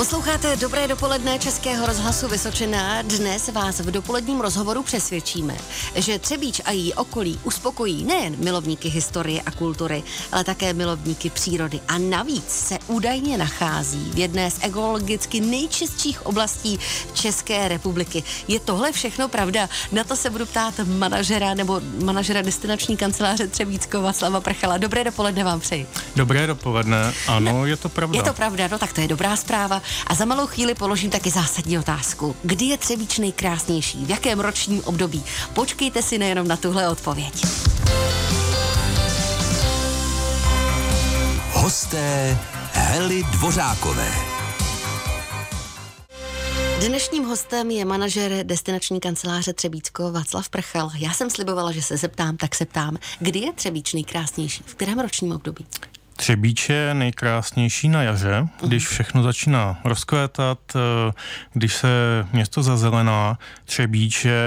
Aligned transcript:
Posloucháte 0.00 0.56
Dobré 0.56 0.88
dopoledne 0.88 1.38
Českého 1.38 1.86
rozhlasu 1.86 2.28
Vysočina. 2.28 3.02
Dnes 3.02 3.48
vás 3.48 3.80
v 3.80 3.90
dopoledním 3.90 4.40
rozhovoru 4.40 4.82
přesvědčíme, 4.82 5.56
že 5.94 6.18
Třebíč 6.18 6.60
a 6.64 6.70
její 6.70 6.94
okolí 6.94 7.40
uspokojí 7.44 8.04
nejen 8.04 8.36
milovníky 8.38 8.88
historie 8.88 9.42
a 9.46 9.50
kultury, 9.50 10.02
ale 10.32 10.44
také 10.44 10.72
milovníky 10.72 11.30
přírody. 11.30 11.80
A 11.88 11.98
navíc 11.98 12.48
se 12.48 12.78
údajně 12.86 13.38
nachází 13.38 14.10
v 14.14 14.18
jedné 14.18 14.50
z 14.50 14.58
ekologicky 14.62 15.40
nejčistších 15.40 16.26
oblastí 16.26 16.78
České 17.14 17.68
republiky. 17.68 18.22
Je 18.48 18.60
tohle 18.60 18.92
všechno 18.92 19.28
pravda? 19.28 19.68
Na 19.92 20.04
to 20.04 20.16
se 20.16 20.30
budu 20.30 20.46
ptát 20.46 20.74
manažera 20.86 21.54
nebo 21.54 21.80
manažera 22.04 22.42
destinační 22.42 22.96
kanceláře 22.96 23.46
Třebícko 23.46 24.02
Václava 24.02 24.40
Prchala. 24.40 24.78
Dobré 24.78 25.04
dopoledne 25.04 25.44
vám 25.44 25.60
přeji. 25.60 25.86
Dobré 26.16 26.46
dopoledne, 26.46 27.12
ano, 27.28 27.52
no, 27.52 27.66
je 27.66 27.76
to 27.76 27.88
pravda. 27.88 28.18
Je 28.18 28.22
to 28.22 28.34
pravda, 28.34 28.68
no 28.70 28.78
tak 28.78 28.92
to 28.92 29.00
je 29.00 29.08
dobrá 29.08 29.36
zpráva. 29.36 29.82
A 30.06 30.14
za 30.14 30.24
malou 30.24 30.46
chvíli 30.46 30.74
položím 30.74 31.10
taky 31.10 31.30
zásadní 31.30 31.78
otázku. 31.78 32.36
Kdy 32.42 32.64
je 32.64 32.78
Třebíč 32.78 33.18
nejkrásnější? 33.18 34.04
V 34.04 34.10
jakém 34.10 34.40
ročním 34.40 34.84
období? 34.84 35.24
Počkejte 35.54 36.02
si 36.02 36.18
nejenom 36.18 36.48
na 36.48 36.56
tuhle 36.56 36.88
odpověď. 36.88 37.46
Hosté 41.52 42.38
Hely 42.72 43.22
Dvořákové. 43.22 44.12
Dnešním 46.86 47.24
hostem 47.24 47.70
je 47.70 47.84
manažer 47.84 48.46
destinační 48.46 49.00
kanceláře 49.00 49.52
Třebícko 49.52 50.12
Václav 50.12 50.48
Prchal. 50.48 50.90
Já 50.98 51.12
jsem 51.12 51.30
slibovala, 51.30 51.72
že 51.72 51.82
se 51.82 51.96
zeptám, 51.96 52.36
tak 52.36 52.54
se 52.54 52.64
ptám, 52.64 52.96
kdy 53.18 53.38
je 53.38 53.52
Třebíč 53.52 53.92
nejkrásnější? 53.92 54.62
V 54.66 54.74
kterém 54.74 54.98
ročním 54.98 55.32
období? 55.32 55.66
Třebíč 56.20 56.68
je 56.68 56.94
nejkrásnější 56.94 57.88
na 57.88 58.02
jaře, 58.02 58.48
když 58.62 58.88
všechno 58.88 59.22
začíná 59.22 59.80
rozkvétat, 59.84 60.58
eh, 60.76 61.12
když 61.52 61.74
se 61.74 61.88
město 62.32 62.62
zazelená. 62.62 63.38
Třebíč 63.64 64.24
je 64.24 64.42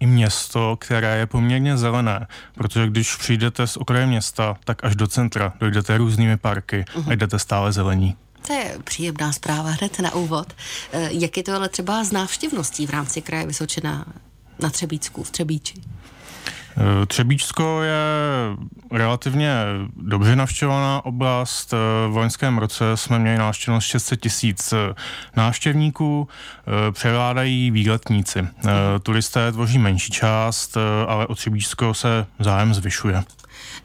i 0.00 0.06
město, 0.06 0.76
které 0.80 1.18
je 1.18 1.26
poměrně 1.26 1.76
zelené, 1.76 2.26
protože 2.54 2.86
když 2.86 3.16
přijdete 3.16 3.66
z 3.66 3.76
okraje 3.76 4.06
města, 4.06 4.56
tak 4.64 4.84
až 4.84 4.96
do 4.96 5.06
centra 5.06 5.52
dojdete 5.60 5.98
různými 5.98 6.36
parky 6.36 6.84
a 7.08 7.14
jdete 7.14 7.38
stále 7.38 7.72
zelení. 7.72 8.16
To 8.46 8.52
je 8.52 8.78
příjemná 8.84 9.32
zpráva 9.32 9.70
hned 9.70 10.00
na 10.00 10.14
úvod. 10.14 10.52
Eh, 10.92 11.08
jak 11.12 11.36
je 11.36 11.42
to 11.42 11.52
ale 11.52 11.68
třeba 11.68 12.04
z 12.04 12.12
návštěvností 12.12 12.86
v 12.86 12.90
rámci 12.90 13.22
kraje 13.22 13.46
Vysočina 13.46 14.04
na 14.62 14.70
Třebícku, 14.70 15.22
v 15.22 15.30
Třebíči? 15.30 15.74
Eh, 16.78 17.06
Třebíčsko 17.06 17.82
je 17.82 17.96
relativně 18.92 19.56
dobře 19.96 20.36
navštěvovaná 20.36 21.04
oblast. 21.04 21.72
Eh, 21.72 22.08
v 22.08 22.16
loňském 22.16 22.58
roce 22.58 22.84
jsme 22.94 23.18
měli 23.18 23.38
návštěvnost 23.38 23.86
600 23.86 24.20
tisíc 24.20 24.72
eh, 24.72 24.94
návštěvníků, 25.36 26.28
převládají 26.92 27.70
výletníci. 27.70 28.48
Turisté 29.02 29.52
tvoří 29.52 29.78
menší 29.78 30.12
část, 30.12 30.76
ale 31.06 31.26
o 31.26 31.34
Třebíčsko 31.34 31.94
se 31.94 32.26
zájem 32.38 32.74
zvyšuje. 32.74 33.24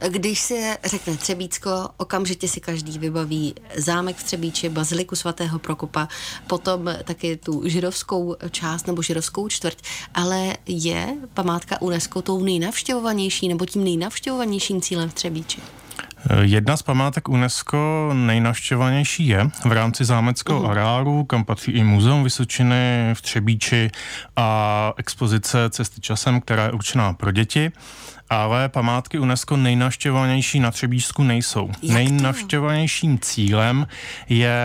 Když 0.08 0.40
se 0.40 0.78
řekne 0.86 1.18
Třebícko, 1.18 1.90
okamžitě 1.98 2.48
si 2.48 2.60
každý 2.60 3.00
vybaví 3.00 3.56
zámek 3.78 4.18
v 4.18 4.24
Třebíči, 4.24 4.70
baziliku 4.70 5.16
svatého 5.16 5.60
Prokopa, 5.60 6.08
potom 6.48 6.90
taky 7.04 7.38
tu 7.38 7.62
židovskou 7.66 8.36
část 8.52 8.88
nebo 8.88 9.02
židovskou 9.02 9.48
čtvrť, 9.48 9.78
ale 10.14 10.58
je 10.68 11.08
památka 11.34 11.82
UNESCO 11.82 12.22
tou 12.22 12.44
nejnavštěvovanější 12.44 13.48
nebo 13.48 13.66
tím 13.66 13.84
nejnavštěvovanějším 13.84 14.82
cílem 14.82 15.10
v 15.10 15.14
Třebíči? 15.14 15.62
Jedna 16.42 16.78
z 16.78 16.82
památek 16.82 17.30
UNESCO 17.30 18.10
nejnavštěvanější 18.14 19.28
je 19.28 19.50
v 19.66 19.72
rámci 19.72 20.06
zámeckého 20.06 20.62
uh-huh. 20.62 20.70
areálu, 20.70 21.24
kam 21.24 21.46
patří 21.46 21.72
i 21.72 21.84
Muzeum 21.84 22.24
Vysočiny 22.24 23.12
v 23.14 23.22
Třebíči 23.22 23.92
a 24.36 24.94
expozice 24.98 25.70
Cesty 25.70 26.02
časem, 26.02 26.42
která 26.42 26.66
je 26.66 26.72
určená 26.72 27.14
pro 27.14 27.32
děti 27.32 27.72
ale 28.32 28.70
památky 28.70 29.20
UNESCO 29.20 29.58
nejnavštěvovanější 29.58 30.60
na 30.60 30.72
Třebíčsku 30.72 31.24
nejsou. 31.24 31.70
Jak 31.82 31.94
Nejnavštěvovanějším 31.94 33.20
cílem 33.20 33.88
je 34.30 34.56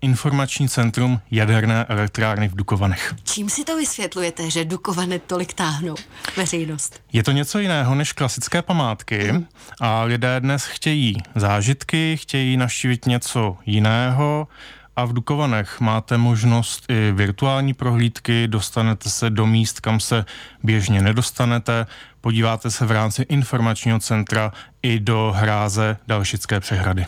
informační 0.00 0.68
centrum 0.68 1.20
jaderné 1.30 1.84
elektrárny 1.84 2.48
v 2.48 2.54
Dukovanech. 2.54 3.14
Čím 3.24 3.50
si 3.50 3.64
to 3.64 3.76
vysvětlujete, 3.76 4.50
že 4.50 4.64
Dukovany 4.64 5.18
tolik 5.18 5.52
táhnou 5.52 5.94
veřejnost? 6.36 7.00
Je 7.12 7.22
to 7.22 7.32
něco 7.32 7.58
jiného 7.58 7.94
než 7.94 8.12
klasické 8.12 8.62
památky 8.62 9.32
mm. 9.32 9.46
a 9.80 10.02
lidé 10.02 10.40
dnes 10.40 10.64
chtějí 10.64 11.16
zážitky, 11.34 12.16
chtějí 12.16 12.56
navštívit 12.56 13.06
něco 13.06 13.56
jiného, 13.66 14.48
a 14.96 15.04
v 15.04 15.12
Dukovanech 15.12 15.80
máte 15.80 16.18
možnost 16.18 16.84
i 16.88 17.12
virtuální 17.12 17.74
prohlídky, 17.74 18.48
dostanete 18.48 19.10
se 19.10 19.30
do 19.30 19.46
míst, 19.46 19.80
kam 19.80 20.00
se 20.00 20.24
běžně 20.62 21.02
nedostanete, 21.02 21.86
podíváte 22.20 22.70
se 22.70 22.86
v 22.86 22.90
rámci 22.90 23.22
informačního 23.22 23.98
centra 23.98 24.52
i 24.82 25.00
do 25.00 25.32
hráze 25.36 25.96
Dalšické 26.06 26.60
přehrady. 26.60 27.06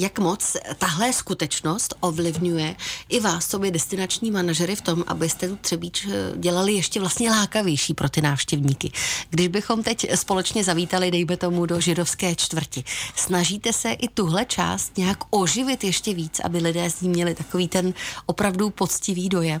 Jak 0.00 0.18
moc 0.18 0.56
tahle 0.78 1.12
skutečnost 1.12 1.94
ovlivňuje 2.00 2.76
i 3.08 3.20
vás, 3.20 3.46
sobě 3.46 3.70
destinační 3.70 4.30
manažery 4.30 4.76
v 4.76 4.80
tom, 4.80 5.04
abyste 5.06 5.48
tu 5.48 5.56
Třebíč 5.56 6.06
eh, 6.06 6.32
dělali 6.36 6.72
ještě 6.72 7.00
vlastně 7.00 7.30
lákavější 7.30 7.94
pro 7.94 8.08
ty 8.08 8.20
návštěvníky. 8.20 8.92
Když 9.30 9.48
bychom 9.48 9.82
teď 9.82 10.16
společně 10.16 10.64
zavítali, 10.64 11.10
dejme 11.10 11.36
tomu, 11.36 11.66
do 11.66 11.80
židovské 11.80 12.34
čtvrti, 12.34 12.84
snažíte 13.16 13.72
se 13.72 13.92
i 13.92 14.08
tuhle 14.08 14.44
část 14.44 14.96
nějak 14.96 15.18
oživit 15.30 15.84
ještě 15.84 16.14
víc, 16.14 16.40
aby 16.40 16.58
lidé 16.58 16.90
z 16.90 17.00
ní 17.00 17.08
měli 17.08 17.34
takový 17.34 17.68
ten 17.68 17.94
opravdu 18.26 18.70
poctivý 18.70 19.28
dojem? 19.28 19.60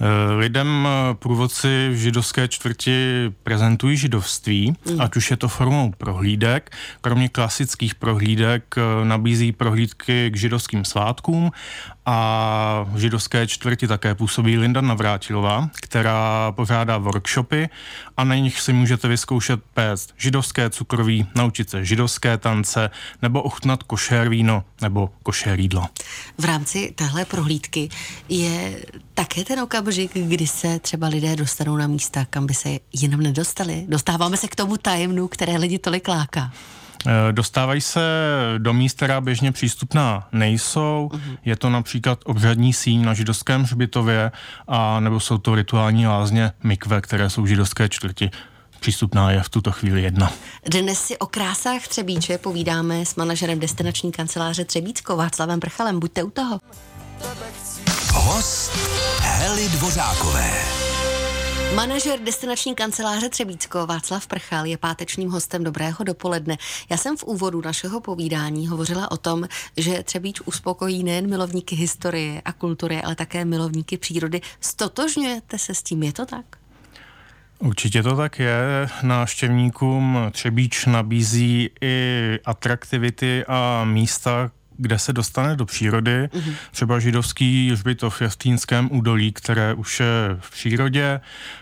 Eh, 0.00 0.32
lidem 0.34 0.88
eh, 0.88 1.14
průvodci 1.14 1.88
v 1.90 1.96
židovské 1.96 2.48
čtvrti 2.48 3.32
prezentují 3.42 3.96
židovství, 3.96 4.74
mm. 4.90 5.00
ať 5.00 5.16
už 5.16 5.30
je 5.30 5.36
to 5.36 5.48
formou 5.48 5.92
prohlídek. 5.98 6.70
Kromě 7.00 7.28
klasických 7.28 7.94
prohlídek 7.94 8.74
eh, 8.78 9.04
nabízí 9.04 9.52
prohlídky 9.52 10.30
k 10.30 10.36
židovským 10.36 10.84
svátkům 10.84 11.50
a 12.06 12.86
v 12.88 12.98
židovské 12.98 13.46
čtvrti 13.46 13.86
také 13.88 14.14
působí 14.14 14.58
Linda 14.58 14.80
Navrátilová, 14.80 15.70
která 15.82 16.52
pořádá 16.52 16.98
workshopy 16.98 17.68
a 18.16 18.24
na 18.24 18.34
nich 18.34 18.60
si 18.60 18.72
můžete 18.72 19.08
vyzkoušet 19.08 19.60
péct 19.74 20.10
židovské 20.16 20.70
cukroví, 20.70 21.26
naučit 21.34 21.70
se 21.70 21.84
židovské 21.84 22.38
tance 22.38 22.90
nebo 23.22 23.42
ochutnat 23.42 23.82
košér 23.82 24.28
víno 24.28 24.64
nebo 24.82 25.10
košér 25.22 25.60
jídlo. 25.60 25.86
V 26.38 26.44
rámci 26.44 26.92
téhle 26.94 27.24
prohlídky 27.24 27.88
je 28.28 28.84
také 29.14 29.44
ten 29.44 29.60
okamžik, 29.60 30.10
kdy 30.14 30.46
se 30.46 30.78
třeba 30.78 31.08
lidé 31.08 31.36
dostanou 31.36 31.76
na 31.76 31.86
místa, 31.86 32.24
kam 32.30 32.46
by 32.46 32.54
se 32.54 32.68
jinam 32.92 33.20
nedostali. 33.20 33.84
Dostáváme 33.88 34.36
se 34.36 34.48
k 34.48 34.54
tomu 34.54 34.76
tajemnu, 34.76 35.28
které 35.28 35.56
lidi 35.56 35.78
tolik 35.78 36.08
láká. 36.08 36.52
Eh, 37.06 37.32
dostávají 37.32 37.80
se 37.80 38.00
do 38.58 38.72
míst, 38.72 38.96
která 38.96 39.20
běžně 39.20 39.52
přístupná 39.52 40.28
nejsou. 40.32 41.10
Uh-huh. 41.12 41.38
Je 41.44 41.56
to 41.56 41.70
například 41.70 42.18
obřadní 42.24 42.72
síň 42.72 43.04
na 43.04 43.14
židovském 43.14 43.62
hřbitově, 43.62 44.32
a 44.68 45.00
nebo 45.00 45.20
jsou 45.20 45.38
to 45.38 45.54
rituální 45.54 46.06
lázně 46.06 46.52
mikve, 46.64 47.00
které 47.00 47.30
jsou 47.30 47.42
v 47.42 47.46
židovské 47.46 47.88
čtvrti. 47.88 48.30
Přístupná 48.80 49.30
je 49.30 49.42
v 49.42 49.48
tuto 49.48 49.72
chvíli 49.72 50.02
jedna. 50.02 50.32
Dnes 50.70 51.00
si 51.00 51.18
o 51.18 51.26
krásách 51.26 51.88
Třebíče 51.88 52.38
povídáme 52.38 53.06
s 53.06 53.16
manažerem 53.16 53.60
destinační 53.60 54.12
kanceláře 54.12 54.64
Třebícko 54.64 55.16
Václavem 55.16 55.60
Prchalem. 55.60 56.00
Buďte 56.00 56.22
u 56.22 56.30
toho. 56.30 56.58
Host 58.12 58.72
Hely 59.20 59.68
Dvořákové. 59.68 60.50
Manažer 61.74 62.20
destinační 62.20 62.74
kanceláře 62.74 63.28
Třebícko 63.28 63.86
Václav 63.86 64.26
Prchal 64.26 64.66
je 64.66 64.76
pátečním 64.76 65.30
hostem 65.30 65.64
Dobrého 65.64 66.04
dopoledne. 66.04 66.56
Já 66.90 66.96
jsem 66.96 67.16
v 67.16 67.24
úvodu 67.24 67.62
našeho 67.64 68.00
povídání 68.00 68.68
hovořila 68.68 69.10
o 69.10 69.16
tom, 69.16 69.44
že 69.76 70.02
Třebíč 70.02 70.40
uspokojí 70.44 71.04
nejen 71.04 71.30
milovníky 71.30 71.76
historie 71.76 72.42
a 72.44 72.52
kultury, 72.52 73.02
ale 73.02 73.14
také 73.14 73.44
milovníky 73.44 73.98
přírody. 73.98 74.40
Stotožňujete 74.60 75.58
se 75.58 75.74
s 75.74 75.82
tím, 75.82 76.02
je 76.02 76.12
to 76.12 76.26
tak? 76.26 76.44
Určitě 77.58 78.02
to 78.02 78.16
tak 78.16 78.38
je. 78.38 78.88
Návštěvníkům 79.02 80.18
Třebíč 80.32 80.86
nabízí 80.86 81.70
i 81.80 82.38
atraktivity 82.44 83.44
a 83.48 83.84
místa, 83.84 84.50
kde 84.78 84.98
se 84.98 85.12
dostane 85.12 85.56
do 85.56 85.66
přírody. 85.66 86.28
Mm-hmm. 86.32 86.54
Třeba 86.70 86.98
židovský 86.98 87.70
hřbitov 87.70 88.22
je 88.22 88.28
v 88.28 88.36
Týnském 88.36 88.88
údolí, 88.92 89.32
které 89.32 89.74
už 89.74 90.00
je 90.00 90.36
v 90.40 90.50
přírodě 90.50 91.20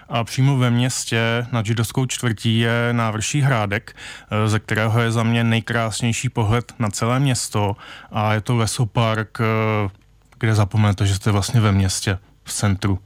a 0.08 0.24
přímo 0.24 0.58
ve 0.58 0.70
městě 0.70 1.46
nad 1.52 1.66
židovskou 1.66 2.06
čtvrtí 2.06 2.58
je 2.58 2.88
návrší 2.92 3.40
hrádek, 3.40 3.96
eh, 3.96 4.48
ze 4.48 4.58
kterého 4.58 5.00
je 5.00 5.12
za 5.12 5.22
mě 5.22 5.44
nejkrásnější 5.44 6.28
pohled 6.28 6.72
na 6.78 6.90
celé 6.90 7.20
město 7.20 7.76
a 8.12 8.34
je 8.34 8.40
to 8.40 8.56
lesopark, 8.56 9.38
eh, 9.40 9.90
kde 10.38 10.54
zapomenete, 10.54 11.06
že 11.06 11.14
jste 11.14 11.30
vlastně 11.30 11.60
ve 11.60 11.72
městě, 11.72 12.18
v 12.44 12.52
centru. 12.52 12.98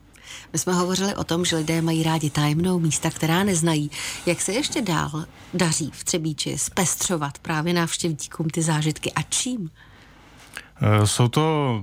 My 0.52 0.58
jsme 0.58 0.72
hovořili 0.72 1.14
o 1.14 1.24
tom, 1.24 1.44
že 1.44 1.56
lidé 1.56 1.82
mají 1.82 2.02
rádi 2.02 2.30
tajemnou 2.30 2.78
místa, 2.78 3.10
která 3.10 3.44
neznají. 3.44 3.90
Jak 4.26 4.40
se 4.40 4.52
ještě 4.52 4.82
dál 4.82 5.24
daří 5.54 5.90
v 5.94 6.04
Třebíči 6.04 6.58
zpestřovat 6.58 7.38
právě 7.38 7.74
návštěvníkům 7.74 8.50
ty 8.50 8.62
zážitky 8.62 9.12
a 9.12 9.22
čím? 9.22 9.70
Eh, 10.80 11.06
jsou 11.06 11.28
to 11.28 11.82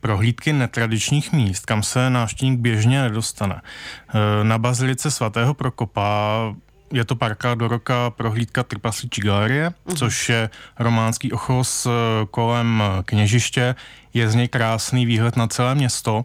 prohlídky 0.00 0.52
netradičních 0.52 1.32
míst, 1.32 1.66
kam 1.66 1.82
se 1.82 2.10
návštěvník 2.10 2.60
běžně 2.60 3.02
nedostane. 3.02 3.62
Na 4.42 4.58
bazilice 4.58 5.10
svatého 5.10 5.54
Prokopa 5.54 6.38
je 6.92 7.04
to 7.04 7.16
párkrát 7.16 7.54
do 7.54 7.68
roka 7.68 8.10
prohlídka 8.10 8.62
Trpasličí 8.62 9.20
galerie, 9.20 9.68
uh-huh. 9.68 9.96
což 9.96 10.28
je 10.28 10.50
románský 10.78 11.32
ochos 11.32 11.86
kolem 12.30 12.82
kněžiště. 13.04 13.74
Je 14.14 14.30
z 14.30 14.34
něj 14.34 14.48
krásný 14.48 15.06
výhled 15.06 15.36
na 15.36 15.46
celé 15.46 15.74
město 15.74 16.24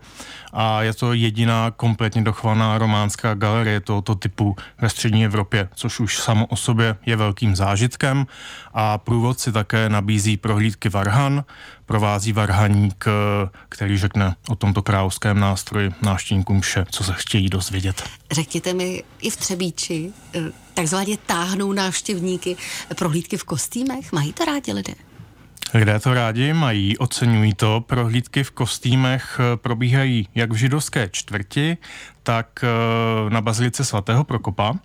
a 0.54 0.82
je 0.82 0.94
to 0.94 1.14
jediná 1.14 1.72
kompletně 1.72 2.22
dochovaná 2.22 2.78
románská 2.78 3.34
galerie 3.34 3.80
tohoto 3.80 4.16
typu 4.16 4.56
ve 4.82 4.90
střední 4.90 5.26
Evropě, 5.26 5.70
což 5.76 6.00
už 6.00 6.18
samo 6.18 6.46
o 6.46 6.56
sobě 6.56 6.96
je 7.06 7.16
velkým 7.16 7.56
zážitkem 7.56 8.28
a 8.74 8.98
průvodci 8.98 9.52
také 9.52 9.90
nabízí 9.90 10.38
prohlídky 10.38 10.90
Varhan, 10.90 11.44
provází 11.86 12.34
Varhaník, 12.34 13.06
který 13.70 13.98
řekne 13.98 14.36
o 14.50 14.56
tomto 14.56 14.82
královském 14.82 15.40
nástroji 15.40 15.92
návštěvníkům 16.02 16.62
vše, 16.62 16.86
co 16.90 17.04
se 17.04 17.14
chtějí 17.16 17.50
dozvědět. 17.50 18.04
Řekněte 18.32 18.74
mi, 18.74 19.04
i 19.22 19.30
v 19.30 19.38
Třebíči 19.38 20.12
eh, 20.36 20.40
takzvaně 20.74 21.18
táhnou 21.18 21.74
návštěvníky 21.74 22.58
prohlídky 22.96 23.38
v 23.38 23.44
kostýmech? 23.44 24.12
Mají 24.12 24.34
to 24.34 24.46
rádi 24.46 24.74
lidé? 24.74 24.94
Lidé 25.74 26.00
to 26.00 26.14
rádi 26.14 26.54
mají, 26.54 26.98
oceňují 26.98 27.54
to. 27.54 27.84
Prohlídky 27.88 28.44
v 28.44 28.52
kostýmech 28.52 29.40
eh, 29.40 29.58
probíhají 29.58 30.28
jak 30.36 30.52
v 30.52 30.56
židovské 30.56 31.10
čtvrti, 31.12 31.78
tak 32.24 32.64
eh, 32.64 33.30
na 33.30 33.42
bazilice 33.42 33.86
svatého 33.86 34.24
Prokopa 34.24 34.76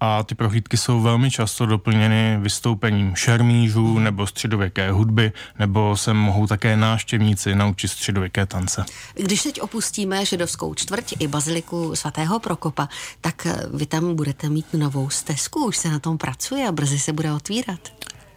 a 0.00 0.22
ty 0.22 0.34
prohlídky 0.34 0.76
jsou 0.76 1.00
velmi 1.00 1.30
často 1.30 1.66
doplněny 1.66 2.38
vystoupením 2.40 3.16
šermížů 3.16 3.98
nebo 3.98 4.26
středověké 4.26 4.90
hudby, 4.90 5.32
nebo 5.58 5.96
se 5.96 6.14
mohou 6.14 6.46
také 6.46 6.76
náštěvníci 6.76 7.54
naučit 7.54 7.88
středověké 7.88 8.46
tance. 8.46 8.84
Když 9.14 9.42
teď 9.42 9.60
opustíme 9.60 10.26
židovskou 10.26 10.74
čtvrť 10.74 11.14
i 11.18 11.28
baziliku 11.28 11.96
svatého 11.96 12.38
Prokopa, 12.38 12.88
tak 13.20 13.46
eh, 13.46 13.56
vy 13.74 13.86
tam 13.86 14.16
budete 14.16 14.48
mít 14.48 14.66
novou 14.74 15.10
stezku, 15.10 15.66
už 15.66 15.76
se 15.76 15.90
na 15.90 15.98
tom 15.98 16.18
pracuje 16.18 16.68
a 16.68 16.72
brzy 16.72 16.98
se 16.98 17.12
bude 17.12 17.32
otvírat. 17.32 17.92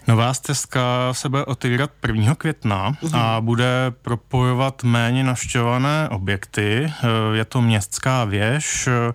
Nová 0.08 0.34
stezka 0.34 1.14
se 1.14 1.30
bude 1.30 1.46
otevírat 1.46 1.92
1. 2.08 2.36
května 2.36 2.98
uhum. 3.02 3.16
a 3.16 3.42
bude 3.42 3.94
propojovat 4.02 4.84
méně 4.84 5.24
navštěvované 5.24 6.10
objekty. 6.10 6.94
Eh, 7.04 7.38
je 7.38 7.46
to 7.46 7.62
městská 7.62 8.26
věž, 8.26 8.88
eh, 8.88 9.14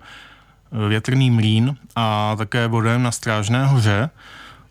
větrný 0.89 1.31
mlín 1.31 1.77
a 1.95 2.35
také 2.37 2.67
vodem 2.67 3.03
na 3.03 3.11
Strážné 3.11 3.65
hoře. 3.65 4.09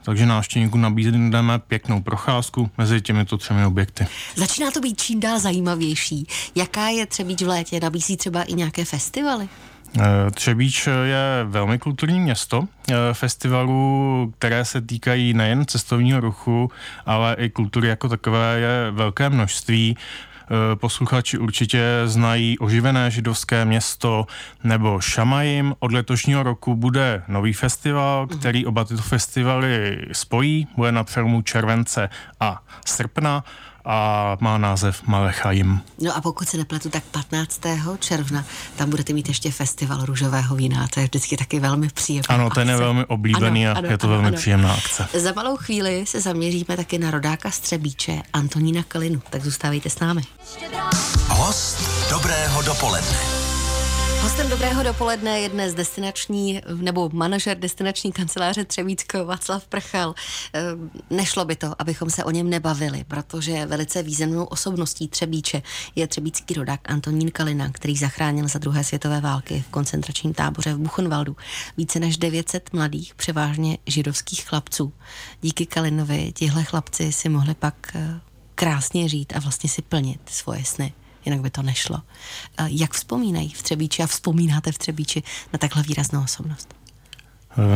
Takže 0.02 0.26
návštěvníkům 0.26 0.80
nabídneme 0.80 1.58
pěknou 1.58 2.02
procházku 2.02 2.70
mezi 2.78 3.00
těmito 3.00 3.36
třemi 3.38 3.64
objekty. 3.64 4.06
Začíná 4.36 4.70
to 4.70 4.80
být 4.80 5.00
čím 5.00 5.20
dál 5.20 5.38
zajímavější. 5.38 6.26
Jaká 6.54 6.88
je 6.88 7.06
Třebíč 7.06 7.42
v 7.42 7.48
létě? 7.48 7.80
Nabízí 7.80 8.16
třeba 8.16 8.42
i 8.42 8.54
nějaké 8.54 8.84
festivaly? 8.84 9.48
Eh, 9.98 10.30
Třebíč 10.30 10.86
je 10.86 11.44
velmi 11.44 11.78
kulturní 11.78 12.20
město. 12.20 12.64
Eh, 12.90 12.94
festivalů, 13.12 14.32
které 14.38 14.64
se 14.64 14.80
týkají 14.80 15.34
nejen 15.34 15.66
cestovního 15.66 16.20
ruchu, 16.20 16.70
ale 17.06 17.36
i 17.38 17.50
kultury 17.50 17.88
jako 17.88 18.08
takové 18.08 18.60
je 18.60 18.90
velké 18.90 19.30
množství. 19.30 19.96
Eh, 20.50 20.76
posluchači 20.76 21.38
určitě 21.38 21.82
znají 22.04 22.58
oživené 22.58 23.10
židovské 23.10 23.64
město 23.64 24.26
nebo 24.64 25.00
Šamajim. 25.00 25.74
Od 25.78 25.92
letošního 25.92 26.42
roku 26.42 26.74
bude 26.74 27.22
nový 27.28 27.52
festival, 27.52 28.26
mhm. 28.26 28.38
který 28.38 28.66
oba 28.66 28.84
tyto 28.84 29.02
festivaly 29.02 29.98
spojí. 30.12 30.68
Bude 30.76 30.92
na 30.92 31.04
přelomu 31.04 31.42
července 31.42 32.08
a 32.40 32.62
srpna 32.86 33.44
a 33.90 34.36
má 34.40 34.58
název 34.58 35.02
Malechajim. 35.06 35.80
No 36.00 36.16
a 36.16 36.20
pokud 36.20 36.48
se 36.48 36.56
nepletu, 36.56 36.90
tak 36.90 37.04
15. 37.04 37.60
června 37.98 38.44
tam 38.76 38.90
budete 38.90 39.12
mít 39.12 39.28
ještě 39.28 39.50
festival 39.50 40.04
růžového 40.04 40.56
vína, 40.56 40.88
to 40.94 41.00
je 41.00 41.06
vždycky 41.06 41.36
taky 41.36 41.60
velmi 41.60 41.88
příjemné. 41.88 42.26
Ano, 42.28 42.50
ten 42.50 42.70
je 42.70 42.76
velmi 42.76 43.04
oblíbený 43.04 43.66
ano, 43.66 43.76
a 43.76 43.78
ano, 43.78 43.88
je 43.90 43.98
to 43.98 44.06
ano, 44.06 44.12
velmi 44.12 44.28
ano. 44.28 44.36
příjemná 44.36 44.74
akce. 44.74 45.08
Za 45.14 45.32
malou 45.32 45.56
chvíli 45.56 46.06
se 46.06 46.20
zaměříme 46.20 46.76
taky 46.76 46.98
na 46.98 47.10
rodáka 47.10 47.50
Střebíče 47.50 48.22
Antonína 48.32 48.82
Kalinu, 48.82 49.22
tak 49.30 49.44
zůstávejte 49.44 49.90
s 49.90 49.98
námi. 49.98 50.22
Host 51.28 52.10
dobrého 52.10 52.62
dopoledne. 52.62 53.39
Hostem 54.22 54.48
dobrého 54.48 54.82
dopoledne 54.82 55.40
je 55.40 55.48
dnes 55.48 55.74
destinační 55.74 56.60
nebo 56.76 57.10
manažer 57.12 57.58
destinační 57.58 58.12
kanceláře 58.12 58.64
Třebíčko 58.64 59.24
Václav 59.24 59.66
Prchal. 59.66 60.14
Ehm, 60.52 60.90
nešlo 61.10 61.44
by 61.44 61.56
to, 61.56 61.74
abychom 61.78 62.10
se 62.10 62.24
o 62.24 62.30
něm 62.30 62.50
nebavili, 62.50 63.04
protože 63.04 63.66
velice 63.66 64.02
významnou 64.02 64.44
osobností 64.44 65.08
Třebíče 65.08 65.62
je 65.96 66.06
třebícký 66.06 66.54
rodák 66.54 66.80
Antonín 66.84 67.30
Kalina, 67.30 67.70
který 67.72 67.96
zachránil 67.96 68.48
za 68.48 68.58
druhé 68.58 68.84
světové 68.84 69.20
války 69.20 69.64
v 69.68 69.70
koncentračním 69.70 70.34
táboře 70.34 70.74
v 70.74 70.78
Buchenwaldu 70.78 71.36
více 71.76 72.00
než 72.00 72.18
900 72.18 72.72
mladých, 72.72 73.14
převážně 73.14 73.78
židovských 73.86 74.48
chlapců. 74.48 74.92
Díky 75.42 75.66
Kalinovi 75.66 76.32
tihle 76.32 76.64
chlapci 76.64 77.12
si 77.12 77.28
mohli 77.28 77.54
pak 77.54 77.74
eh, 77.94 78.20
krásně 78.54 79.08
žít 79.08 79.32
a 79.36 79.40
vlastně 79.40 79.70
si 79.70 79.82
plnit 79.82 80.20
svoje 80.26 80.64
sny 80.64 80.92
jinak 81.24 81.40
by 81.40 81.50
to 81.50 81.62
nešlo. 81.62 82.02
Jak 82.66 82.92
vzpomínají 82.92 83.48
v 83.48 83.62
Třebíči 83.62 84.02
a 84.02 84.06
vzpomínáte 84.06 84.72
v 84.72 84.78
Třebíči 84.78 85.22
na 85.52 85.58
takhle 85.58 85.82
výraznou 85.82 86.22
osobnost? 86.22 86.74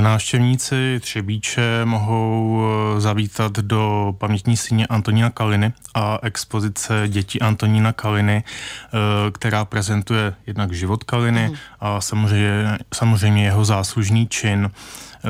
Návštěvníci 0.00 1.00
Třebíče 1.00 1.85
mohou 1.85 2.62
eh, 2.62 3.00
zavítat 3.00 3.52
do 3.52 4.14
pamětní 4.19 4.56
síně 4.56 4.87
Antonína 4.87 5.31
Kaliny 5.31 5.73
a 5.94 6.19
expozice 6.23 7.05
dětí 7.08 7.41
Antonína 7.41 7.93
Kaliny, 7.93 8.44
eh, 8.44 9.31
která 9.31 9.64
prezentuje 9.64 10.35
jednak 10.46 10.73
život 10.73 11.05
Kaliny 11.05 11.49
mm. 11.49 11.55
a 11.81 12.00
samozřejmě, 12.00 12.79
samozřejmě 12.94 13.44
jeho 13.44 13.64
záslužný 13.64 14.29
čin 14.29 14.70
eh, 14.70 15.29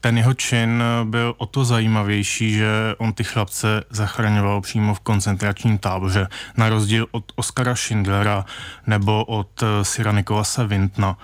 ten 0.00 0.18
jeho 0.18 0.34
čin 0.34 0.82
byl 1.04 1.34
o 1.38 1.46
to 1.46 1.64
zajímavější, 1.64 2.52
že 2.52 2.94
on 2.98 3.12
ty 3.12 3.24
chlapce 3.24 3.84
zachraňoval 3.90 4.60
přímo 4.60 4.94
v 4.94 5.00
koncentračním 5.00 5.78
táboře, 5.78 6.28
na 6.56 6.68
rozdíl 6.68 7.06
od 7.10 7.32
Oskara 7.36 7.74
Schindlera 7.74 8.44
nebo 8.86 9.24
od 9.24 9.64
Sira 9.82 10.12
Nikolase 10.12 10.66
Vintna. 10.66 11.18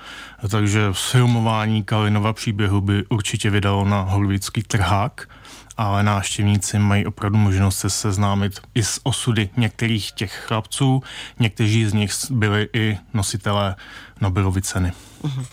Takže 0.50 0.88
filmování 0.93 1.85
Kalinova 1.85 2.32
příběhu 2.32 2.81
by 2.81 3.05
určitě 3.09 3.50
vydalo 3.50 3.85
na 3.85 4.00
hollywoodský 4.00 4.62
trhák, 4.62 5.29
ale 5.76 6.03
návštěvníci 6.03 6.79
mají 6.79 7.06
opravdu 7.06 7.38
možnost 7.38 7.79
se 7.79 7.91
seznámit 7.91 8.61
i 8.75 8.82
s 8.82 9.00
osudy 9.03 9.50
některých 9.56 10.12
těch 10.12 10.44
chlapců. 10.47 11.03
Někteří 11.38 11.87
z 11.87 11.93
nich 11.93 12.12
byli 12.31 12.69
i 12.73 12.99
nositelé 13.14 13.76
Nobelovy 14.21 14.62
ceny. 14.62 14.93
Uh-huh. 15.23 15.47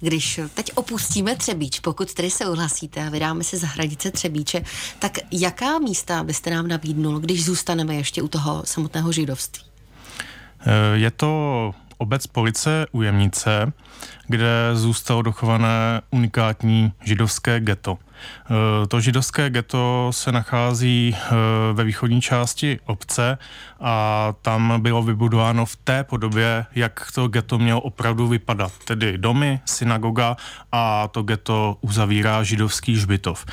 Když 0.00 0.40
teď 0.54 0.70
opustíme 0.74 1.36
Třebíč, 1.36 1.80
pokud 1.80 2.14
tedy 2.14 2.30
se 2.30 2.46
uhlasíte 2.46 3.06
a 3.06 3.10
vydáme 3.10 3.44
se 3.44 3.56
za 3.56 3.66
hranice 3.66 4.10
Třebíče, 4.10 4.62
tak 4.98 5.18
jaká 5.32 5.78
místa 5.78 6.24
byste 6.24 6.50
nám 6.50 6.68
nabídnul, 6.68 7.18
když 7.18 7.44
zůstaneme 7.44 7.94
ještě 7.94 8.22
u 8.22 8.28
toho 8.28 8.62
samotného 8.66 9.12
židovství? 9.12 9.64
Eh, 10.60 10.96
je 10.98 11.10
to 11.10 11.74
obec 11.98 12.26
Police 12.26 12.86
u 12.92 13.02
Jemnice, 13.02 13.72
kde 14.28 14.70
zůstalo 14.74 15.22
dochované 15.22 16.00
unikátní 16.10 16.92
židovské 17.04 17.60
ghetto. 17.60 17.98
Eh, 18.50 18.86
to 18.86 19.00
židovské 19.00 19.50
ghetto 19.50 20.10
se 20.10 20.32
nachází 20.32 21.16
eh, 21.16 21.30
ve 21.72 21.84
východní 21.84 22.20
části 22.20 22.78
obce 22.86 23.38
a 23.80 24.34
tam 24.42 24.82
bylo 24.82 25.02
vybudováno 25.02 25.66
v 25.66 25.76
té 25.76 26.04
podobě, 26.04 26.66
jak 26.74 27.12
to 27.14 27.28
ghetto 27.28 27.58
mělo 27.58 27.80
opravdu 27.80 28.28
vypadat. 28.28 28.72
Tedy 28.84 29.18
domy, 29.18 29.60
synagoga 29.64 30.36
a 30.72 31.08
to 31.08 31.22
ghetto 31.22 31.76
uzavírá 31.80 32.42
židovský 32.42 32.96
žbitov. 32.96 33.46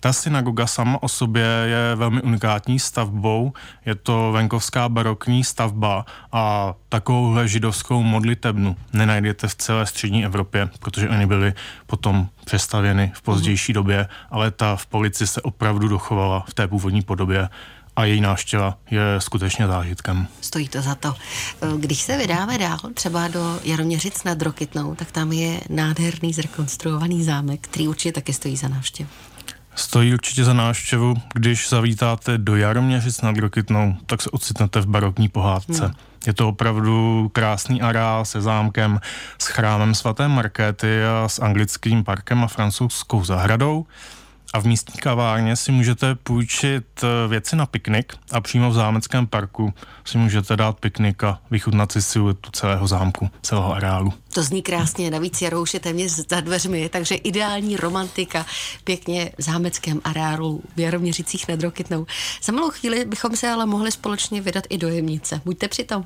Ta 0.00 0.12
synagoga 0.12 0.66
sama 0.66 1.02
o 1.02 1.08
sobě 1.08 1.44
je 1.66 1.94
velmi 1.94 2.22
unikátní 2.22 2.78
stavbou, 2.78 3.52
je 3.86 3.94
to 3.94 4.32
venkovská 4.32 4.88
barokní 4.88 5.44
stavba 5.44 6.06
a 6.32 6.74
takovouhle 6.88 7.48
židovskou 7.48 8.02
modlitebnu 8.02 8.76
nenajdete 8.92 9.48
v 9.48 9.54
celé 9.54 9.86
střední 9.86 10.24
Evropě, 10.24 10.68
protože 10.78 11.08
oni 11.08 11.26
byli 11.26 11.54
potom 11.86 12.28
přestavěny 12.44 13.12
v 13.14 13.22
pozdější 13.22 13.72
době, 13.72 14.08
ale 14.30 14.50
ta 14.50 14.76
v 14.76 14.86
polici 14.86 15.26
se 15.26 15.42
opravdu 15.42 15.88
dochovala 15.88 16.44
v 16.48 16.54
té 16.54 16.68
původní 16.68 17.02
podobě 17.02 17.48
a 17.96 18.04
její 18.04 18.20
návštěva 18.20 18.78
je 18.90 19.00
skutečně 19.18 19.66
zážitkem. 19.66 20.28
Stojí 20.40 20.68
to 20.68 20.82
za 20.82 20.94
to. 20.94 21.14
Když 21.76 22.00
se 22.00 22.16
vydáme 22.16 22.58
dál, 22.58 22.78
třeba 22.94 23.28
do 23.28 23.60
Jaroměřic 23.64 24.24
nad 24.24 24.42
Rokytnou, 24.42 24.94
tak 24.94 25.12
tam 25.12 25.32
je 25.32 25.60
nádherný 25.70 26.32
zrekonstruovaný 26.32 27.24
zámek, 27.24 27.60
který 27.60 27.88
určitě 27.88 28.12
taky 28.12 28.32
stojí 28.32 28.56
za 28.56 28.68
návštěvu. 28.68 29.08
Stojí 29.76 30.14
určitě 30.14 30.44
za 30.44 30.52
návštěvu, 30.52 31.14
když 31.34 31.68
zavítáte 31.68 32.38
do 32.38 32.56
Jaroměřic 32.56 33.20
nad 33.20 33.36
Rokytnou, 33.36 33.96
tak 34.06 34.22
se 34.22 34.30
ocitnete 34.30 34.80
v 34.80 34.86
barokní 34.86 35.28
pohádce. 35.28 35.84
Hmm. 35.84 35.94
Je 36.26 36.32
to 36.32 36.48
opravdu 36.48 37.28
krásný 37.32 37.82
areál 37.82 38.24
se 38.24 38.40
zámkem, 38.40 39.00
s 39.38 39.46
chrámem 39.46 39.94
svaté 39.94 40.28
Markéty 40.28 41.04
a 41.04 41.28
s 41.28 41.38
anglickým 41.42 42.04
parkem 42.04 42.44
a 42.44 42.46
francouzskou 42.46 43.24
zahradou. 43.24 43.86
A 44.56 44.60
v 44.60 44.64
místní 44.64 45.00
kavárně 45.00 45.56
si 45.56 45.72
můžete 45.72 46.14
půjčit 46.14 46.84
eh, 47.02 47.28
věci 47.28 47.56
na 47.56 47.66
piknik 47.66 48.12
a 48.32 48.40
přímo 48.40 48.70
v 48.70 48.74
zámeckém 48.74 49.26
parku 49.26 49.74
si 50.04 50.18
můžete 50.18 50.56
dát 50.56 50.80
piknik 50.80 51.24
a 51.24 51.40
vychutnat 51.50 51.92
si 51.92 52.02
siluetu 52.02 52.50
celého 52.50 52.86
zámku, 52.86 53.30
celého 53.42 53.74
areálu. 53.74 54.12
To 54.34 54.42
zní 54.42 54.62
krásně, 54.62 55.10
navíc 55.10 55.42
Jarouš 55.42 55.74
je 55.74 55.80
téměř 55.80 56.12
za 56.30 56.40
dveřmi, 56.40 56.88
takže 56.88 57.14
ideální 57.14 57.76
romantika 57.76 58.46
pěkně 58.84 59.32
v 59.38 59.42
zámeckém 59.42 60.00
areálu 60.04 60.62
v 60.76 60.80
Jaroměřicích 60.80 61.48
nad 61.48 61.62
Rokytnou. 61.62 62.06
Za 62.42 62.52
malou 62.52 62.70
chvíli 62.70 63.04
bychom 63.04 63.36
se 63.36 63.48
ale 63.48 63.66
mohli 63.66 63.92
společně 63.92 64.40
vydat 64.40 64.64
i 64.68 64.78
do 64.78 64.88
Jemnice. 64.88 65.40
Buďte 65.44 65.68
přitom. 65.68 66.04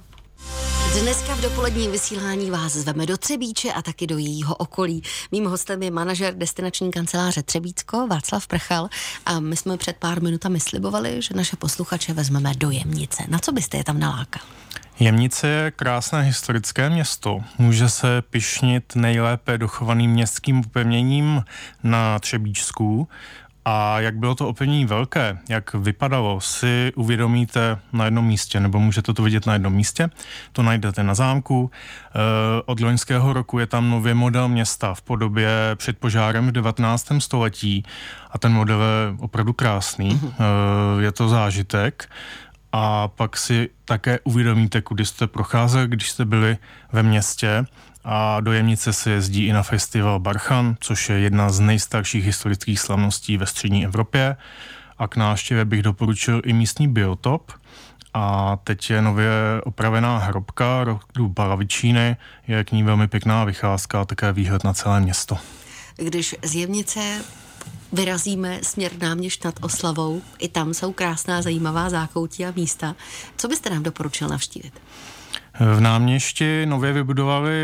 Dneska 1.02 1.34
v 1.34 1.40
dopoledním 1.40 1.90
vysílání 1.90 2.50
vás 2.50 2.72
zveme 2.72 3.06
do 3.06 3.16
Třebíče 3.16 3.72
a 3.72 3.82
taky 3.82 4.06
do 4.06 4.18
jejího 4.18 4.54
okolí. 4.54 5.02
Mým 5.32 5.46
hostem 5.46 5.82
je 5.82 5.90
manažer 5.90 6.34
destinační 6.34 6.90
kanceláře 6.90 7.42
Třebícko 7.42 8.06
Václav 8.06 8.46
Prchal 8.46 8.88
a 9.26 9.40
my 9.40 9.56
jsme 9.56 9.76
před 9.76 9.96
pár 9.96 10.22
minutami 10.22 10.60
slibovali, 10.60 11.22
že 11.22 11.34
naše 11.34 11.56
posluchače 11.56 12.12
vezmeme 12.12 12.52
do 12.56 12.70
Jemnice. 12.70 13.22
Na 13.28 13.38
co 13.38 13.52
byste 13.52 13.76
je 13.76 13.84
tam 13.84 13.98
nalákal? 13.98 14.42
Jemnice 15.00 15.48
je 15.48 15.70
krásné 15.70 16.22
historické 16.22 16.90
město. 16.90 17.40
Může 17.58 17.88
se 17.88 18.22
pišnit 18.30 18.96
nejlépe 18.96 19.58
dochovaným 19.58 20.10
městským 20.10 20.58
upevněním 20.58 21.44
na 21.82 22.18
Třebíčsku 22.18 23.08
a 23.64 24.00
jak 24.00 24.16
bylo 24.16 24.34
to 24.34 24.48
opevnění 24.48 24.84
velké, 24.84 25.38
jak 25.48 25.74
vypadalo, 25.74 26.40
si 26.40 26.92
uvědomíte 26.96 27.78
na 27.92 28.04
jednom 28.04 28.26
místě, 28.26 28.60
nebo 28.60 28.80
můžete 28.80 29.12
to 29.14 29.22
vidět 29.22 29.46
na 29.46 29.52
jednom 29.52 29.72
místě. 29.72 30.10
To 30.52 30.62
najdete 30.62 31.02
na 31.02 31.14
zámku. 31.14 31.70
Eh, 31.70 32.62
od 32.66 32.80
loňského 32.80 33.32
roku 33.32 33.58
je 33.58 33.66
tam 33.66 33.90
nový 33.90 34.14
model 34.14 34.48
města 34.48 34.94
v 34.94 35.02
podobě 35.02 35.50
před 35.74 35.98
požárem 35.98 36.48
v 36.48 36.52
19. 36.52 37.20
století 37.20 37.84
a 38.30 38.38
ten 38.38 38.52
model 38.52 38.80
je 38.80 39.18
opravdu 39.18 39.52
krásný. 39.52 40.20
Eh, 40.24 41.02
je 41.02 41.12
to 41.12 41.28
zážitek 41.28 42.08
a 42.72 43.08
pak 43.08 43.36
si 43.36 43.68
také 43.84 44.18
uvědomíte, 44.24 44.82
kudy 44.82 45.04
jste 45.04 45.26
procházeli, 45.26 45.88
když 45.88 46.10
jste 46.10 46.24
byli 46.24 46.56
ve 46.92 47.02
městě 47.02 47.64
a 48.12 48.40
do 48.40 48.52
Jemnice 48.52 48.92
se 48.92 49.10
jezdí 49.10 49.46
i 49.46 49.52
na 49.52 49.62
festival 49.62 50.20
Barchan, 50.20 50.76
což 50.80 51.08
je 51.08 51.18
jedna 51.18 51.50
z 51.50 51.60
nejstarších 51.60 52.24
historických 52.24 52.80
slavností 52.80 53.36
ve 53.36 53.46
střední 53.46 53.84
Evropě. 53.84 54.36
A 54.98 55.08
k 55.08 55.16
návštěvě 55.16 55.64
bych 55.64 55.82
doporučil 55.82 56.42
i 56.44 56.52
místní 56.52 56.88
biotop. 56.88 57.52
A 58.14 58.56
teď 58.64 58.90
je 58.90 59.02
nově 59.02 59.30
opravená 59.64 60.18
hrobka 60.18 60.84
rodu 60.84 61.28
Balavičíny, 61.28 62.16
je 62.48 62.64
k 62.64 62.72
ní 62.72 62.82
velmi 62.82 63.08
pěkná 63.08 63.44
vycházka 63.44 64.00
a 64.00 64.04
také 64.04 64.32
výhled 64.32 64.64
na 64.64 64.72
celé 64.72 65.00
město. 65.00 65.38
Když 65.96 66.34
z 66.42 66.54
Jemnice 66.54 67.00
vyrazíme 67.92 68.60
směr 68.62 68.92
náměšť 69.00 69.44
nad 69.44 69.54
Oslavou, 69.60 70.22
i 70.38 70.48
tam 70.48 70.74
jsou 70.74 70.92
krásná, 70.92 71.42
zajímavá 71.42 71.90
zákoutí 71.90 72.46
a 72.46 72.52
místa. 72.56 72.94
Co 73.36 73.48
byste 73.48 73.70
nám 73.70 73.82
doporučil 73.82 74.28
navštívit? 74.28 74.72
V 75.60 75.80
náměšti 75.80 76.66
nově 76.66 76.92
vybudovali 76.92 77.54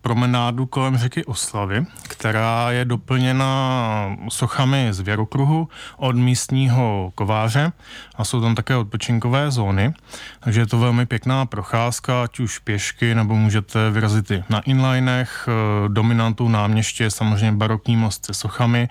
promenádu 0.00 0.66
kolem 0.66 0.96
řeky 0.96 1.24
Oslavy, 1.24 1.86
která 2.08 2.70
je 2.70 2.84
doplněna 2.84 4.16
sochami 4.28 4.88
z 4.90 5.00
věrokruhu 5.00 5.68
od 5.96 6.16
místního 6.16 7.12
kováře 7.14 7.72
a 8.16 8.24
jsou 8.24 8.40
tam 8.40 8.54
také 8.54 8.76
odpočinkové 8.76 9.50
zóny, 9.50 9.94
takže 10.40 10.60
je 10.60 10.66
to 10.66 10.78
velmi 10.78 11.06
pěkná 11.06 11.46
procházka, 11.46 12.22
ať 12.22 12.40
už 12.40 12.58
pěšky, 12.58 13.14
nebo 13.14 13.34
můžete 13.34 13.90
vyrazit 13.90 14.30
i 14.30 14.44
na 14.48 14.60
inlinech. 14.60 15.48
Dominantou 15.88 16.48
náměště 16.48 17.04
je 17.04 17.10
samozřejmě 17.10 17.52
barokní 17.52 17.96
most 17.96 18.24
se 18.24 18.34
sochami 18.34 18.88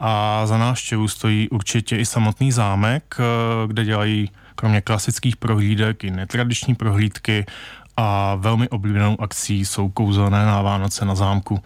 a 0.00 0.46
za 0.46 0.58
návštěvu 0.58 1.08
stojí 1.08 1.48
určitě 1.48 1.96
i 1.96 2.06
samotný 2.06 2.52
zámek, 2.52 3.16
kde 3.66 3.84
dělají 3.84 4.30
kromě 4.54 4.80
klasických 4.80 5.36
prohlídek 5.36 6.04
i 6.04 6.10
netradiční 6.10 6.74
prohlídky 6.74 7.46
a 7.96 8.34
velmi 8.34 8.68
oblíbenou 8.68 9.20
akcí 9.20 9.66
jsou 9.66 9.88
kouzelné 9.88 10.46
na 10.46 10.62
Vánoce 10.62 11.04
na 11.04 11.14
zámku. 11.14 11.62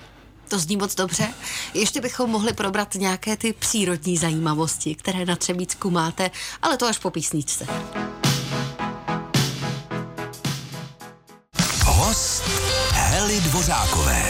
To 0.48 0.58
zní 0.58 0.76
moc 0.76 0.94
dobře. 0.94 1.28
Ještě 1.74 2.00
bychom 2.00 2.30
mohli 2.30 2.52
probrat 2.52 2.94
nějaké 2.94 3.36
ty 3.36 3.52
přírodní 3.52 4.16
zajímavosti, 4.16 4.94
které 4.94 5.24
na 5.24 5.36
Třebícku 5.36 5.90
máte, 5.90 6.30
ale 6.62 6.76
to 6.76 6.86
až 6.86 6.98
po 6.98 7.10
písničce. 7.10 7.66
Host 11.84 12.42
Heli 12.92 13.40
Dvořákové. 13.40 14.22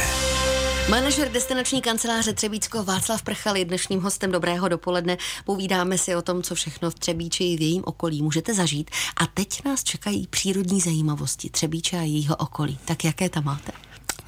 Manažer 0.90 1.28
destinační 1.32 1.82
kanceláře 1.82 2.32
Třebíčko 2.32 2.84
Václav 2.84 3.22
Prchal 3.22 3.56
je 3.56 3.64
dnešním 3.64 4.00
hostem 4.00 4.32
Dobrého 4.32 4.68
dopoledne. 4.68 5.16
Povídáme 5.44 5.98
si 5.98 6.16
o 6.16 6.22
tom, 6.22 6.42
co 6.42 6.54
všechno 6.54 6.90
v 6.90 6.94
Třebíči 6.94 7.44
i 7.44 7.56
v 7.56 7.60
jejím 7.60 7.82
okolí 7.86 8.22
můžete 8.22 8.54
zažít. 8.54 8.90
A 9.16 9.26
teď 9.26 9.64
nás 9.64 9.84
čekají 9.84 10.26
přírodní 10.26 10.80
zajímavosti 10.80 11.50
Třebíče 11.50 11.98
a 11.98 12.02
jejího 12.02 12.36
okolí. 12.36 12.78
Tak 12.84 13.04
jaké 13.04 13.28
tam 13.28 13.44
máte? 13.44 13.72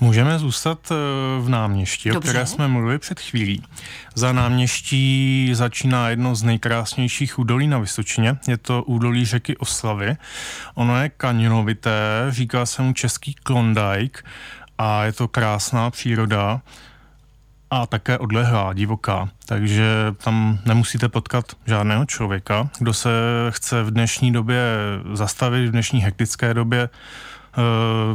Můžeme 0.01 0.39
zůstat 0.39 0.79
eh, 0.91 0.95
v 1.41 1.49
náměstí, 1.49 2.09
Dobře. 2.09 2.19
o 2.19 2.31
které 2.31 2.47
jsme 2.47 2.69
mluvili 2.69 2.99
před 2.99 3.21
chvílí. 3.21 3.63
Za 4.15 4.33
náměští 4.33 5.51
začíná 5.53 6.09
jedno 6.09 6.35
z 6.35 6.43
nejkrásnějších 6.43 7.39
údolí 7.39 7.67
na 7.67 7.79
Vysočině. 7.79 8.37
Je 8.49 8.57
to 8.57 8.83
údolí 8.83 9.25
řeky 9.25 9.57
Oslavy. 9.57 10.17
Ono 10.75 11.03
je 11.03 11.09
kanionovité, 11.09 12.27
říká 12.29 12.67
se 12.67 12.83
mu 12.83 12.93
český 12.93 13.35
Klondike 13.35 14.23
a 14.83 15.05
je 15.05 15.13
to 15.13 15.29
krásná 15.29 15.91
příroda 15.91 16.61
a 17.71 17.87
také 17.87 18.19
odlehlá, 18.19 18.73
divoká. 18.73 19.29
Takže 19.47 20.15
tam 20.25 20.59
nemusíte 20.65 21.09
potkat 21.09 21.45
žádného 21.67 22.05
člověka. 22.05 22.69
Kdo 22.79 22.95
se 22.95 23.11
chce 23.51 23.83
v 23.83 23.91
dnešní 23.91 24.33
době 24.33 24.63
zastavit, 25.13 25.69
v 25.69 25.71
dnešní 25.71 26.01
hektické 26.01 26.55
době 26.55 26.83
e, 26.83 26.89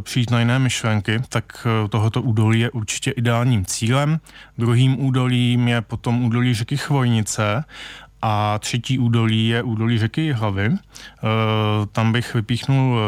přijít 0.01 0.31
na 0.31 0.39
jiné 0.39 0.59
myšlenky, 0.59 1.21
tak 1.29 1.67
e, 1.85 1.87
tohoto 1.87 2.21
údolí 2.21 2.59
je 2.59 2.71
určitě 2.71 3.11
ideálním 3.11 3.65
cílem. 3.65 4.19
Druhým 4.57 5.05
údolím 5.05 5.67
je 5.67 5.81
potom 5.81 6.25
údolí 6.25 6.53
řeky 6.53 6.77
Chvojnice 6.77 7.63
a 8.21 8.59
třetí 8.59 8.99
údolí 8.99 9.47
je 9.47 9.63
údolí 9.63 9.99
řeky 9.99 10.33
Hlavy. 10.33 10.65
E, 10.65 10.77
tam 11.91 12.11
bych 12.11 12.33
vypíchnul 12.33 12.99
e, 12.99 13.03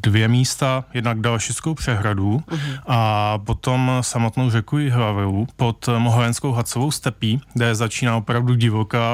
dvě 0.00 0.28
místa, 0.28 0.84
jednak 0.94 1.20
Dalšickou 1.20 1.74
přehradu 1.74 2.42
uh-huh. 2.48 2.80
a 2.86 3.38
potom 3.38 3.92
samotnou 4.00 4.50
řeku 4.50 4.78
Jihlavu 4.78 5.46
pod 5.56 5.88
Mohovenskou 5.98 6.52
Hacovou 6.52 6.90
stepí, 6.90 7.40
kde 7.54 7.74
začíná 7.74 8.16
opravdu 8.16 8.54
divoká 8.54 9.08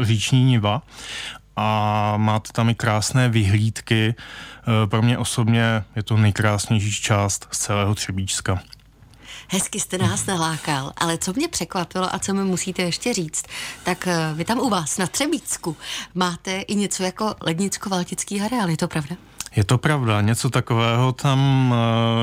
říční 0.00 0.44
niva 0.44 0.82
a 1.56 2.14
máte 2.16 2.52
tam 2.52 2.68
i 2.68 2.74
krásné 2.74 3.28
vyhlídky. 3.28 4.14
E, 4.14 4.86
pro 4.86 5.02
mě 5.02 5.18
osobně 5.18 5.84
je 5.96 6.02
to 6.02 6.16
nejkrásnější 6.16 7.02
část 7.02 7.48
z 7.50 7.58
celého 7.58 7.94
Třebíčska. 7.94 8.60
Hezky 9.52 9.80
jste 9.80 9.98
nás 9.98 10.26
nalákal, 10.26 10.92
ale 10.96 11.18
co 11.18 11.32
mě 11.36 11.48
překvapilo 11.48 12.14
a 12.14 12.18
co 12.18 12.34
mi 12.34 12.44
musíte 12.44 12.82
ještě 12.82 13.14
říct, 13.14 13.44
tak 13.84 14.06
eh, 14.06 14.34
vy 14.34 14.44
tam 14.44 14.58
u 14.58 14.68
vás 14.68 14.98
na 14.98 15.06
Třebícku 15.06 15.76
máte 16.14 16.60
i 16.60 16.74
něco 16.74 17.02
jako 17.02 17.34
lednicko-valtický 17.40 18.44
areál, 18.44 18.70
je 18.70 18.76
to 18.76 18.88
pravda? 18.88 19.16
Je 19.56 19.64
to 19.64 19.78
pravda, 19.78 20.20
něco 20.20 20.50
takového 20.50 21.12
tam 21.12 21.74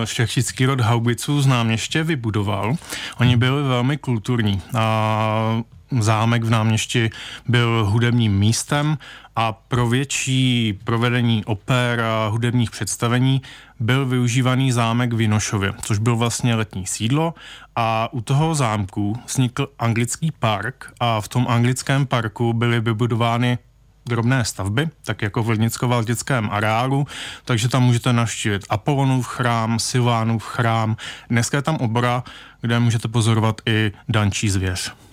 eh, 0.02 0.08
šlechtický 0.08 0.66
rod 0.66 0.82
Haubiců 0.82 1.42
z 1.42 1.48
náměště 1.48 2.04
vybudoval. 2.04 2.76
Oni 3.20 3.38
byli 3.38 3.64
velmi 3.64 3.98
kulturní 3.98 4.62
a 4.76 5.62
zámek 6.00 6.44
v 6.44 6.50
náměšti 6.50 7.10
byl 7.48 7.86
hudebním 7.90 8.40
místem 8.40 8.98
a 9.36 9.52
pro 9.52 9.90
větší 9.90 10.80
provedení 10.84 11.46
oper 11.46 12.02
a 12.02 12.28
hudebních 12.28 12.72
představení 12.72 13.42
byl 13.80 14.06
využívaný 14.06 14.72
zámek 14.72 15.14
v 15.14 15.18
Vinošově, 15.18 15.74
což 15.82 15.98
byl 15.98 16.16
vlastně 16.16 16.56
letní 16.56 16.86
sídlo 16.86 17.34
a 17.76 18.10
u 18.12 18.22
toho 18.22 18.56
zámku 18.56 19.20
vznikl 19.26 19.68
anglický 19.80 20.32
park 20.32 20.94
a 21.00 21.22
v 21.22 21.28
tom 21.28 21.46
anglickém 21.50 22.06
parku 22.06 22.54
byly 22.54 22.80
vybudovány 22.80 23.58
drobné 24.06 24.46
stavby, 24.46 24.90
tak 25.04 25.22
jako 25.22 25.44
v 25.44 25.50
Lednicko-Valtickém 25.50 26.48
areálu, 26.52 27.08
takže 27.46 27.70
tam 27.70 27.84
můžete 27.84 28.14
navštívit 28.14 28.66
Apolonův 28.70 29.28
chrám, 29.28 29.80
Silvánův 29.80 30.44
chrám. 30.44 30.98
Dneska 31.30 31.58
je 31.58 31.62
tam 31.62 31.76
obora, 31.76 32.24
kde 32.62 32.80
můžete 32.80 33.08
pozorovat 33.08 33.62
i 33.66 33.92
dančí 34.10 34.50
zvěř. 34.50 35.07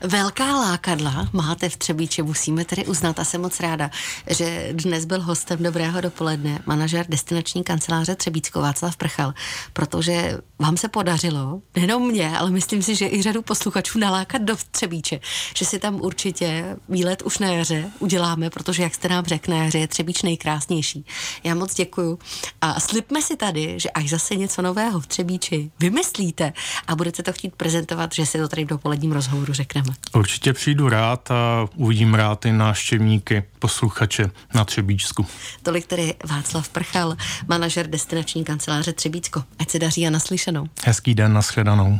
Velká 0.00 0.56
lákadla 0.56 1.28
máte 1.32 1.68
v 1.68 1.76
Třebíči, 1.76 2.22
musíme 2.22 2.64
tedy 2.64 2.86
uznat 2.86 3.18
a 3.18 3.24
jsem 3.24 3.40
moc 3.40 3.60
ráda, 3.60 3.90
že 4.26 4.68
dnes 4.72 5.04
byl 5.04 5.22
hostem 5.22 5.62
Dobrého 5.62 6.00
dopoledne 6.00 6.58
manažer 6.66 7.06
destinační 7.08 7.64
kanceláře 7.64 8.14
Třebíčko 8.14 8.60
Václav 8.60 8.96
Prchal, 8.96 9.34
protože 9.72 10.38
vám 10.58 10.76
se 10.76 10.88
podařilo, 10.88 11.60
nejenom 11.76 12.08
mě, 12.08 12.38
ale 12.38 12.50
myslím 12.50 12.82
si, 12.82 12.94
že 12.94 13.08
i 13.08 13.22
řadu 13.22 13.42
posluchačů 13.42 13.98
nalákat 13.98 14.42
do 14.42 14.56
Třebíče, 14.70 15.20
že 15.56 15.64
si 15.64 15.78
tam 15.78 16.00
určitě 16.00 16.76
výlet 16.88 17.22
už 17.22 17.38
na 17.38 17.48
jaře 17.48 17.90
uděláme, 17.98 18.50
protože 18.50 18.82
jak 18.82 18.94
jste 18.94 19.08
nám 19.08 19.24
řekl, 19.24 19.50
na 19.50 19.64
jaře 19.64 19.78
je 19.78 19.88
Třebíč 19.88 20.22
nejkrásnější. 20.22 21.04
Já 21.44 21.54
moc 21.54 21.74
děkuju 21.74 22.18
a 22.60 22.80
slibme 22.80 23.22
si 23.22 23.36
tady, 23.36 23.74
že 23.80 23.90
až 23.90 24.10
zase 24.10 24.36
něco 24.36 24.62
nového 24.62 25.00
v 25.00 25.06
Třebíči 25.06 25.70
vymyslíte 25.80 26.52
a 26.86 26.96
budete 26.96 27.22
to 27.22 27.32
chtít 27.32 27.54
prezentovat, 27.54 28.12
že 28.14 28.26
si 28.26 28.38
to 28.38 28.48
tady 28.48 28.64
v 28.64 28.68
dopoledním 28.68 29.12
rozhovoru 29.12 29.52
řekneme. 29.52 29.87
Tamhle. 29.88 30.20
Určitě 30.20 30.52
přijdu 30.52 30.88
rád 30.88 31.30
a 31.30 31.68
uvidím 31.76 32.14
rád 32.14 32.46
i 32.46 32.52
náštěvníky, 32.52 33.44
posluchače 33.58 34.30
na 34.54 34.64
Třebíčsku. 34.64 35.26
Tolik 35.62 35.86
tedy 35.86 36.14
Václav 36.24 36.68
Prchal, 36.68 37.16
manažer 37.48 37.86
destinační 37.86 38.44
kanceláře 38.44 38.92
Třebíčko. 38.92 39.44
Ať 39.58 39.70
se 39.70 39.78
daří 39.78 40.06
a 40.06 40.10
naslyšenou. 40.10 40.66
Hezký 40.84 41.14
den, 41.14 41.32
nashledanou. 41.32 41.98